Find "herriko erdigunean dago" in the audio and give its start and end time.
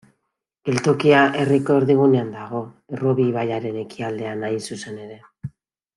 1.41-2.63